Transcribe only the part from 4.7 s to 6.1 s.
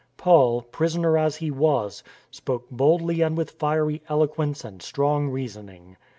strong reasoning.